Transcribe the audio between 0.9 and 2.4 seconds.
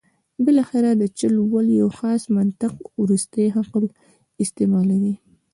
د چل ول یو خاص